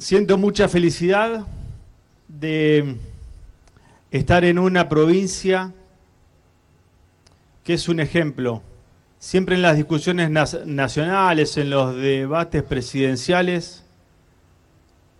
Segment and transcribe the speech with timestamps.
[0.00, 1.46] Siento mucha felicidad
[2.26, 2.96] de
[4.10, 5.74] estar en una provincia
[7.62, 8.62] que es un ejemplo.
[9.18, 13.84] Siempre en las discusiones nacionales, en los debates presidenciales,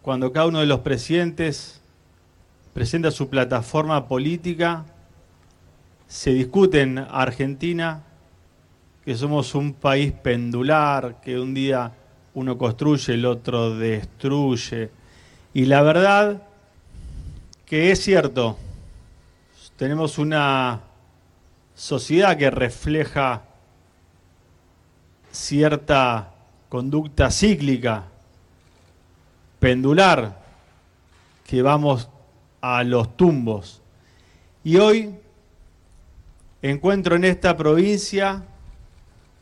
[0.01, 1.83] cuando cada uno de los presidentes
[2.73, 4.87] presenta su plataforma política,
[6.09, 8.03] se discute en Argentina
[9.05, 11.93] que somos un país pendular, que un día
[12.35, 14.91] uno construye, el otro destruye.
[15.53, 16.43] Y la verdad
[17.67, 18.59] que es cierto,
[19.77, 20.81] tenemos una
[21.75, 23.43] sociedad que refleja
[25.31, 26.35] cierta
[26.69, 28.05] conducta cíclica,
[29.59, 30.41] pendular,
[31.47, 32.09] que vamos
[32.61, 33.81] a los tumbos.
[34.63, 35.15] Y hoy
[36.63, 38.45] encuentro en esta provincia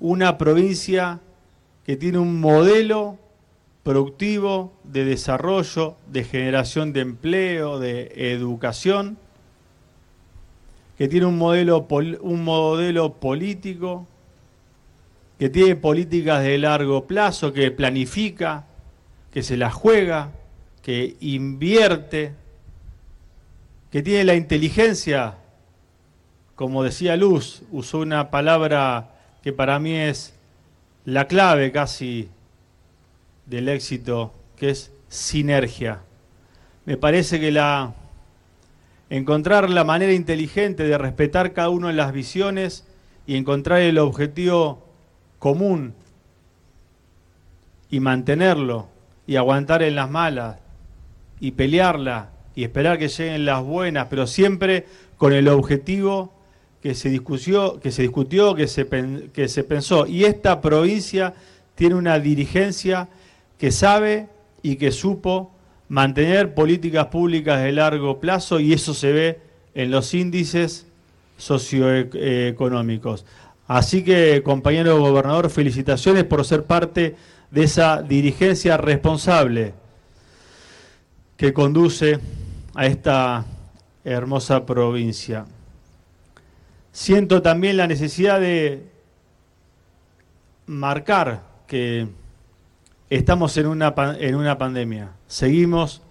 [0.01, 1.21] una provincia
[1.89, 3.17] que tiene un modelo
[3.83, 9.17] productivo de desarrollo, de generación de empleo, de educación,
[10.99, 11.89] que tiene un modelo,
[12.21, 14.07] un modelo político,
[15.39, 18.67] que tiene políticas de largo plazo, que planifica,
[19.33, 20.33] que se la juega,
[20.83, 22.35] que invierte,
[23.91, 25.37] que tiene la inteligencia,
[26.55, 30.38] como decía Luz, usó una palabra que para mí es
[31.09, 32.29] la clave casi
[33.47, 36.01] del éxito, que es sinergia.
[36.85, 37.95] Me parece que la
[39.09, 42.87] encontrar la manera inteligente de respetar cada una de las visiones
[43.27, 44.85] y encontrar el objetivo
[45.39, 45.95] común
[47.89, 48.89] y mantenerlo
[49.27, 50.59] y aguantar en las malas
[51.41, 54.85] y pelearla y esperar que lleguen las buenas, pero siempre
[55.17, 56.35] con el objetivo
[56.83, 58.87] que se discutió, que se, discutió, que se,
[59.33, 60.07] que se pensó.
[60.07, 61.35] Y esta provincia
[61.75, 63.09] tiene una dirigencia
[63.59, 64.29] que sabe
[64.63, 65.53] y que supo
[65.89, 69.41] mantener políticas públicas de largo plazo y eso se ve
[69.75, 70.87] en los índices
[71.37, 73.25] socioeconómicos.
[73.67, 77.17] Así que, compañero gobernador, felicitaciones por ser parte
[77.51, 79.75] de esa dirigencia responsable
[81.37, 82.19] que conduce
[82.75, 83.45] a esta
[84.05, 85.47] hermosa provincia.
[86.99, 88.91] Siento también la necesidad de
[90.67, 92.09] marcar que
[93.09, 95.13] estamos en una, en una pandemia.
[95.29, 96.03] Seguimos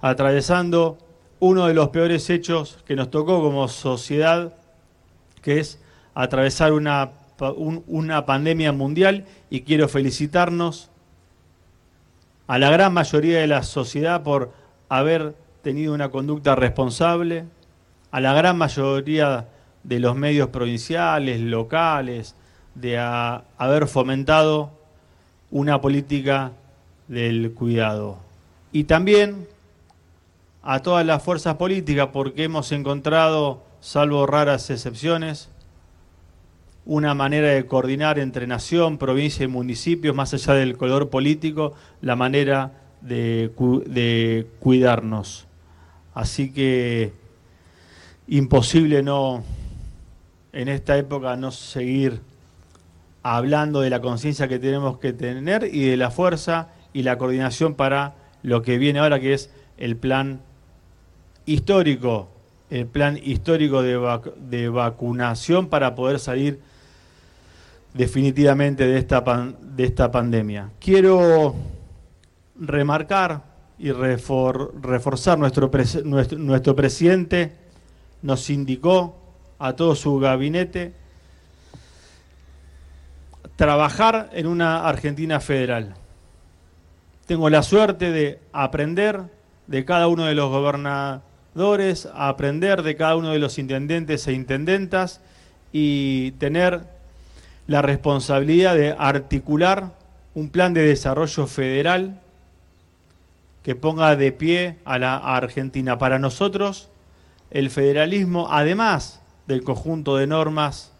[0.00, 0.98] atravesando
[1.40, 4.54] uno de los peores hechos que nos tocó como sociedad,
[5.42, 5.80] que es
[6.14, 7.10] atravesar una,
[7.88, 10.90] una pandemia mundial y quiero felicitarnos
[12.46, 14.52] a la gran mayoría de la sociedad por
[14.88, 17.46] haber tenido una conducta responsable,
[18.12, 19.48] a la gran mayoría
[19.82, 22.34] de los medios provinciales, locales,
[22.74, 24.70] de haber fomentado
[25.50, 26.52] una política
[27.08, 28.18] del cuidado.
[28.72, 29.48] Y también
[30.62, 35.48] a todas las fuerzas políticas, porque hemos encontrado, salvo raras excepciones,
[36.84, 42.16] una manera de coordinar entre nación, provincia y municipios, más allá del color político, la
[42.16, 45.46] manera de, cuidarnos.
[46.14, 47.12] Así que
[48.28, 49.42] imposible no
[50.52, 52.20] en esta época no seguir
[53.22, 57.74] hablando de la conciencia que tenemos que tener y de la fuerza y la coordinación
[57.74, 60.40] para lo que viene ahora, que es el plan
[61.46, 62.28] histórico,
[62.70, 66.60] el plan histórico de, de vacunación para poder salir
[67.94, 69.22] definitivamente de esta,
[69.60, 70.70] de esta pandemia.
[70.78, 71.54] Quiero
[72.58, 73.42] remarcar
[73.78, 75.70] y reforzar nuestro,
[76.04, 77.52] nuestro, nuestro presidente
[78.22, 79.19] nos indicó
[79.60, 80.94] a todo su gabinete,
[83.56, 85.94] trabajar en una Argentina federal.
[87.26, 89.20] Tengo la suerte de aprender
[89.66, 95.20] de cada uno de los gobernadores, aprender de cada uno de los intendentes e intendentas
[95.72, 96.80] y tener
[97.66, 99.92] la responsabilidad de articular
[100.34, 102.18] un plan de desarrollo federal
[103.62, 105.98] que ponga de pie a la Argentina.
[105.98, 106.88] Para nosotros,
[107.50, 110.92] el federalismo, además del conjunto de normas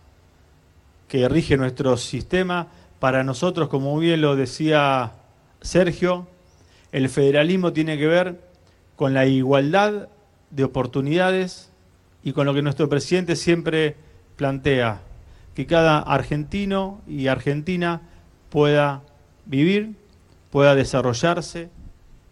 [1.09, 2.69] que rige nuestro sistema.
[2.99, 5.13] Para nosotros, como bien lo decía
[5.61, 6.27] Sergio,
[6.93, 8.41] el federalismo tiene que ver
[8.97, 10.09] con la igualdad
[10.51, 11.71] de oportunidades
[12.23, 13.97] y con lo que nuestro presidente siempre
[14.37, 15.01] plantea,
[15.55, 18.03] que cada argentino y argentina
[18.51, 19.03] pueda
[19.47, 19.95] vivir,
[20.51, 21.71] pueda desarrollarse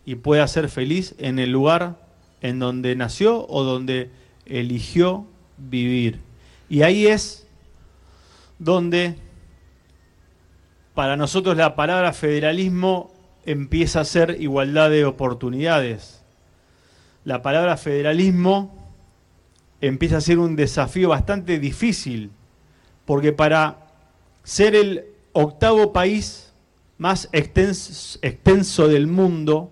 [0.04, 1.96] y pueda ser feliz en el lugar
[2.40, 4.10] en donde nació o donde
[4.46, 5.26] eligió
[5.58, 6.20] vivir.
[6.68, 7.46] Y ahí es
[8.58, 9.16] donde
[10.94, 13.12] para nosotros la palabra federalismo
[13.46, 16.22] empieza a ser igualdad de oportunidades.
[17.24, 18.76] La palabra federalismo
[19.80, 22.30] empieza a ser un desafío bastante difícil,
[23.04, 23.86] porque para
[24.42, 26.52] ser el octavo país
[26.98, 29.70] más extenso, del mundo,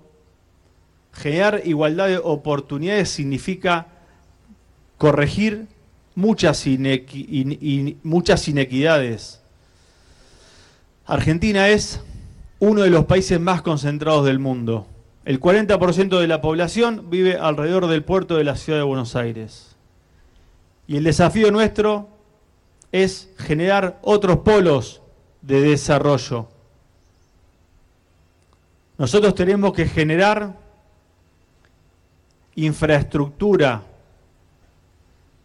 [1.12, 3.88] generar igualdad de oportunidades significa
[4.96, 5.66] corregir
[6.16, 9.40] muchas, inequidades.
[11.06, 12.00] Argentina es
[12.58, 14.88] uno de los países más concentrados del mundo.
[15.24, 19.76] El 40% de la población vive alrededor del puerto de la ciudad de Buenos Aires.
[20.88, 22.08] Y el desafío nuestro
[22.90, 25.02] es generar otros polos
[25.42, 26.48] de desarrollo.
[28.98, 30.56] Nosotros tenemos que generar
[32.54, 33.82] infraestructura.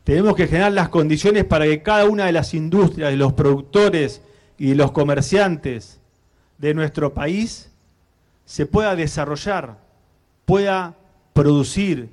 [0.04, 4.22] Tenemos que generar las condiciones para que cada una de las industrias, de los productores
[4.58, 6.00] y de los comerciantes
[6.58, 7.70] de nuestro país
[8.46, 9.78] se pueda desarrollar,
[10.46, 10.96] pueda
[11.34, 12.10] producir,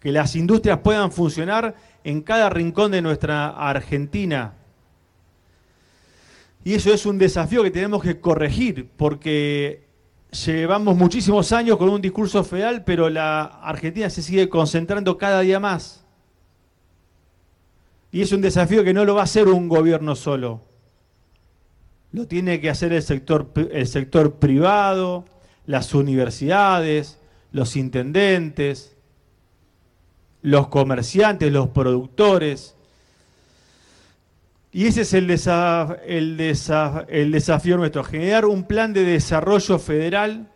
[0.00, 1.74] que las industrias puedan funcionar
[2.04, 4.52] en cada rincón de nuestra Argentina.
[6.62, 9.82] Y eso es un desafío que tenemos que corregir, porque
[10.34, 15.60] llevamos muchísimos años con un discurso federal, pero la Argentina se sigue concentrando cada día
[15.60, 16.04] más.
[18.10, 20.62] Y es un desafío que no lo va a hacer un gobierno solo.
[22.12, 25.24] Lo tiene que hacer el sector, el sector privado,
[25.66, 27.18] las universidades,
[27.50, 28.96] los intendentes,
[30.42, 32.76] los comerciantes, los productores.
[34.74, 36.40] Y ese es el, el,
[37.08, 40.50] el desafío nuestro, generar un plan de desarrollo federal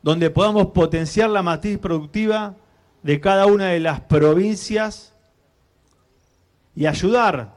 [0.00, 2.56] donde podamos potenciar la matriz productiva
[3.02, 5.12] de cada una de las provincias
[6.74, 7.54] y ayudar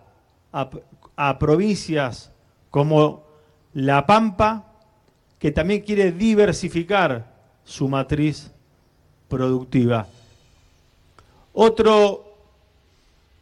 [0.52, 0.70] a,
[1.16, 2.34] a provincias
[2.70, 3.24] como
[3.74, 4.66] La Pampa,
[5.40, 7.34] que también quiere diversificar
[7.64, 8.52] su matriz
[9.30, 10.08] productiva.
[11.54, 12.36] Otro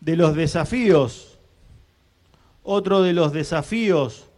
[0.01, 1.32] de los desafíos,
[2.63, 4.29] otro de los desafíos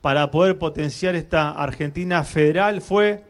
[0.00, 3.24] para poder potenciar esta Argentina federal fue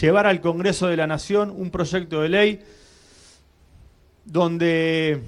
[0.00, 2.60] llevar al Congreso de la Nación un proyecto de ley
[4.24, 5.22] donde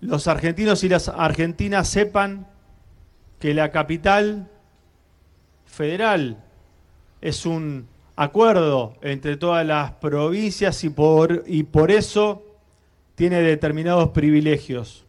[0.00, 2.46] los argentinos y las argentinas sepan
[3.38, 4.48] que la capital
[5.66, 6.36] federal
[7.20, 12.42] es un acuerdo entre todas las provincias y por, eso
[13.14, 15.04] tiene determinados privilegios.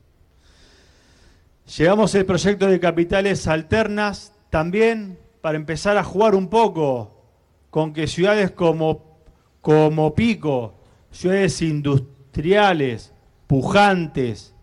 [1.65, 7.24] Llevamos el proyecto de capitales alternas también para empezar a jugar un poco
[7.69, 9.19] con que ciudades como,
[9.62, 10.75] como Pico,
[11.12, 13.13] ciudades industriales,
[13.48, 14.54] pujantes,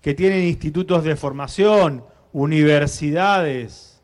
[0.00, 4.00] que tienen institutos de formación, universidades,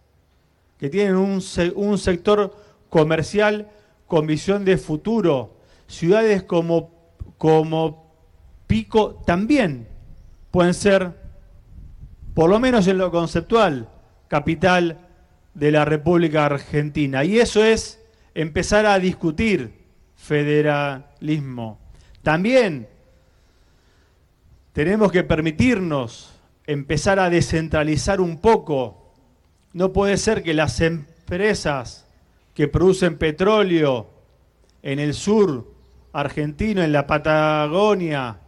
[0.78, 1.40] que tienen un,
[1.76, 2.56] un sector
[2.90, 3.70] comercial
[4.08, 5.54] con visión de futuro,
[5.86, 6.90] ciudades como,
[7.38, 8.12] como
[8.66, 9.88] Pico también
[10.50, 11.21] pueden ser,
[12.34, 13.88] por lo menos en lo conceptual,
[14.28, 15.08] capital
[15.54, 17.24] de la República Argentina.
[17.24, 18.00] Y eso es
[18.34, 19.82] empezar a discutir
[20.16, 21.78] federalismo.
[22.22, 22.88] También
[24.72, 26.32] tenemos que permitirnos
[26.66, 29.12] empezar a descentralizar un poco.
[29.72, 32.06] No puede ser que las empresas
[32.54, 34.08] que producen petróleo
[34.82, 35.72] en el sur
[36.12, 38.38] argentino, en la Patagonia,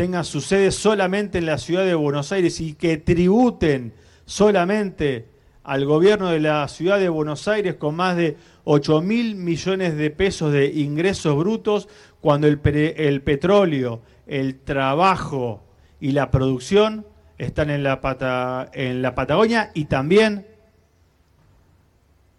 [0.00, 3.92] tengan su sede solamente en la ciudad de Buenos Aires y que tributen
[4.24, 5.26] solamente
[5.62, 10.08] al gobierno de la ciudad de Buenos Aires con más de 8 mil millones de
[10.08, 11.86] pesos de ingresos brutos,
[12.22, 15.64] cuando el, petróleo, el trabajo
[16.00, 17.04] y la producción
[17.36, 20.46] están en la, en la Patagonia y también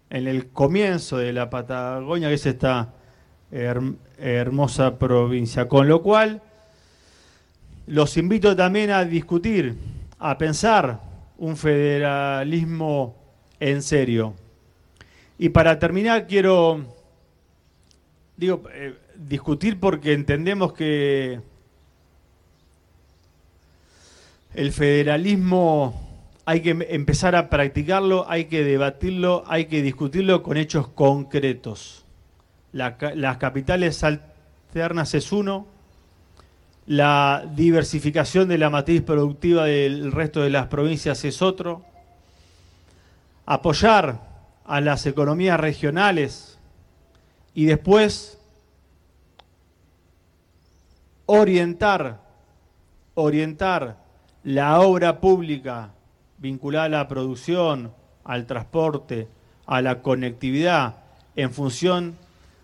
[0.09, 2.95] en el comienzo de la Patagonia, que es esta
[3.51, 5.67] hermosa provincia.
[5.67, 6.41] Con lo cual,
[7.87, 9.75] los invito también a discutir,
[10.19, 11.01] a pensar
[11.37, 13.15] un federalismo
[13.59, 14.35] en serio.
[15.37, 16.85] Y para terminar quiero,
[18.37, 21.41] digo, eh, discutir porque entendemos que
[24.53, 26.11] el federalismo
[26.45, 32.05] hay que empezar a practicarlo, hay que debatirlo, hay que discutirlo con hechos concretos.
[32.71, 35.67] las capitales alternas es uno,
[36.85, 41.83] la diversificación de la matriz productiva del resto de las provincias es otro.
[43.45, 44.21] Apoyar
[44.65, 46.59] a las economías regionales
[47.53, 48.39] y después
[51.25, 52.19] orientar,
[53.13, 53.97] orientar
[54.43, 55.91] la obra pública
[56.37, 59.27] vinculada a la producción al transporte,
[59.65, 60.95] a la conectividad,
[61.35, 62.15] en función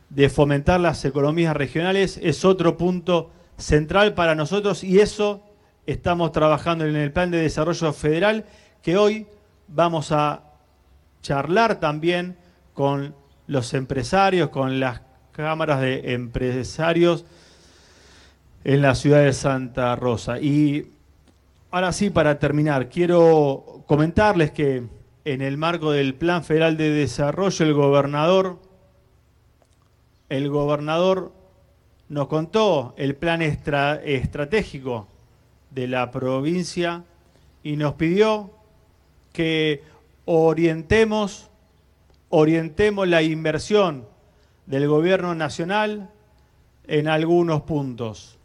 [0.10, 5.44] de fomentar las economías regionales, es otro punto central para nosotros y eso
[5.86, 8.46] estamos trabajando en el Plan de Desarrollo Federal
[8.82, 9.28] que hoy
[9.68, 10.44] vamos a
[11.22, 12.38] charlar también
[12.74, 13.16] con
[13.48, 17.26] los empresarios, con las cámaras de empresarios
[18.64, 20.40] en la ciudad de Santa Rosa.
[20.40, 20.92] Y
[21.72, 24.84] ahora sí, para terminar, quiero comentarles que
[25.26, 28.60] en el marco del Plan Federal de Desarrollo, el gobernador,
[30.30, 31.34] el gobernador
[32.10, 35.08] nos contó el plan estratégico
[35.72, 37.04] de la provincia
[37.64, 38.52] y nos pidió
[39.34, 39.84] que
[40.26, 41.50] orientemos,
[42.30, 44.08] orientemos la inversión
[44.66, 46.10] del gobierno nacional
[46.88, 48.38] en algunos puntos.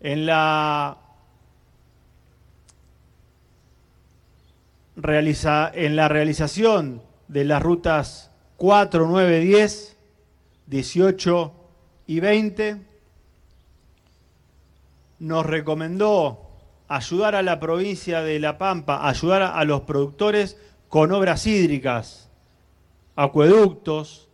[0.00, 0.98] En la,
[4.96, 9.96] realiza, en la realización de las rutas 4, 9, 10,
[10.66, 11.59] 18
[12.10, 12.76] y 20,
[15.20, 16.50] nos recomendó
[16.88, 22.28] ayudar a la provincia de La Pampa, ayudar a los productores con obras hídricas,
[23.14, 24.28] acueductos,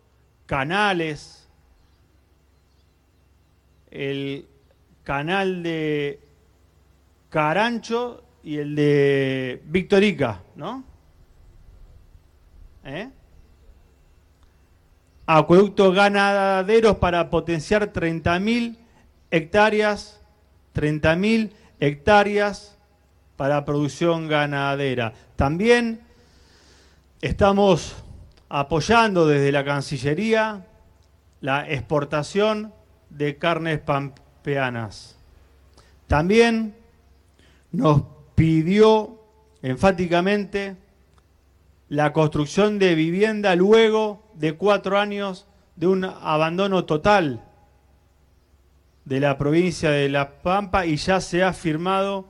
[0.46, 1.50] canales,
[3.90, 4.48] el
[5.02, 6.20] canal de
[7.28, 10.82] Carancho y el de Victorica, ¿no?
[12.84, 13.10] ¿Eh?
[15.28, 18.76] Acueductos ganaderos para potenciar 30.000
[19.32, 20.20] hectáreas,
[20.74, 22.78] 30.000 hectáreas
[23.36, 25.14] para producción ganadera.
[25.34, 26.00] También
[27.20, 27.96] estamos
[28.48, 30.64] apoyando desde la Cancillería
[31.40, 32.72] la exportación
[33.10, 35.16] de carnes pampeanas.
[36.06, 36.76] También
[37.72, 38.02] nos
[38.36, 39.20] pidió
[39.60, 40.76] enfáticamente
[41.88, 47.44] la construcción de vivienda luego de cuatro años de un abandono total
[49.04, 52.26] de la provincia de La Pampa y ya se ha firmado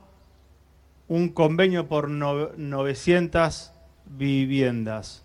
[1.07, 3.71] un convenio por 900
[4.05, 5.23] viviendas.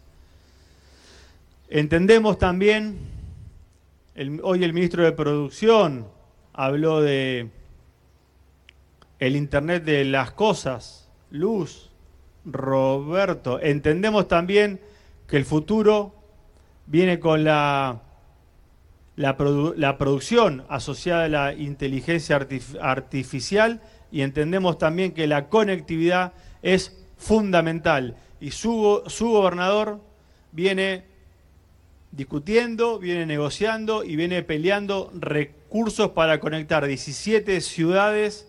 [1.69, 2.99] Entendemos también,
[4.43, 6.07] hoy el ministro de Producción
[6.53, 7.51] habló de
[9.19, 11.91] el Internet de las cosas, luz,
[12.45, 13.61] Roberto.
[13.61, 14.81] Entendemos también
[15.29, 16.22] que el futuro
[16.87, 18.03] viene con la
[19.17, 22.47] la, producción asociada a la inteligencia
[22.81, 28.17] artificial y entendemos también que la conectividad es fundamental.
[28.41, 30.01] Y su, su gobernador
[30.51, 31.05] viene
[32.11, 38.49] discutiendo, viene negociando y viene peleando recursos para conectar 17 ciudades,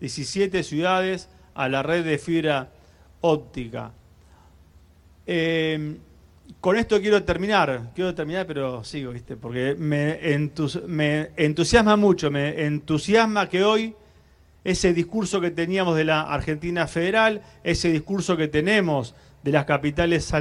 [0.00, 2.70] 17 ciudades a la red de fibra
[3.20, 3.92] óptica.
[5.26, 5.96] Eh,
[6.60, 9.36] con esto quiero terminar, quiero terminar, pero sigo, ¿viste?
[9.36, 10.18] Porque me,
[10.86, 13.94] me, entusiasma mucho, me entusiasma que hoy
[14.64, 20.32] ese discurso que teníamos de la Argentina federal, ese discurso que tenemos de las capitales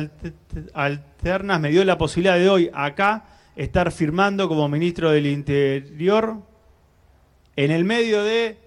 [0.73, 3.25] alternas, me dio la posibilidad de hoy acá
[3.55, 6.37] estar firmando como ministro del Interior
[7.55, 8.57] en el medio de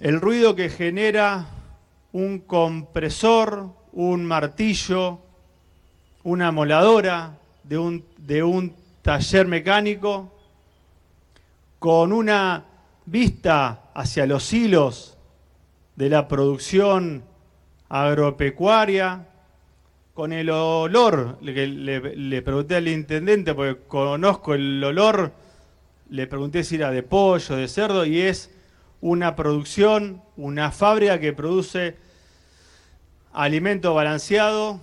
[0.00, 1.46] el ruido que genera
[2.12, 5.23] un compresor, un martillo,
[6.24, 10.32] una moladora de un, de un taller mecánico
[11.78, 12.64] con una
[13.06, 15.18] vista hacia los hilos
[15.96, 17.22] de la producción
[17.88, 19.28] agropecuaria,
[20.14, 25.32] con el olor, le, le, pregunté al intendente, porque conozco el olor,
[26.08, 28.50] le pregunté si era de pollo, de cerdo, y es
[29.00, 31.96] una producción, una fábrica que produce
[33.32, 34.80] alimento balanceado,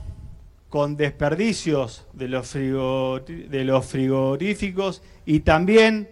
[0.71, 6.09] con desperdicios de los, frigoríficos y también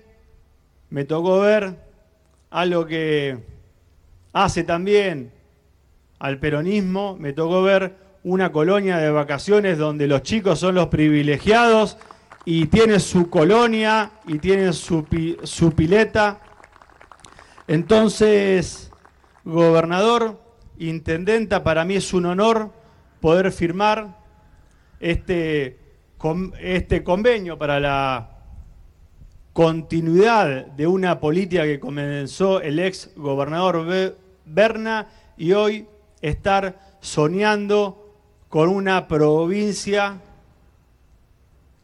[0.90, 1.78] me tocó ver
[2.50, 3.38] algo que
[4.34, 5.32] hace también
[6.20, 11.96] al peronismo, me tocó ver una colonia de vacaciones donde los chicos son los privilegiados
[12.44, 15.06] y tienen su colonia y tienen su,
[15.44, 16.42] su pileta.
[17.66, 18.92] Entonces,
[19.46, 20.38] gobernador,
[20.80, 22.74] intendenta, para mí es un honor
[23.22, 24.19] poder firmar
[25.00, 25.78] este,
[26.62, 28.30] este convenio para la
[29.54, 34.16] continuidad de una política que comenzó el ex gobernador
[34.46, 35.88] Berna y hoy
[36.22, 38.16] estar soñando
[38.48, 40.22] con una provincia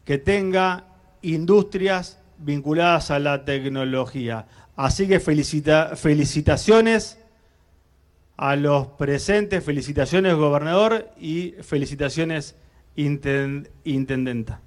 [0.04, 0.84] que tenga
[1.22, 4.46] industrias vinculadas a la tecnología.
[4.76, 7.18] Así que felicitaciones
[8.38, 12.54] A los presentes, felicitaciones gobernador y felicitaciones
[12.96, 14.60] intendenta.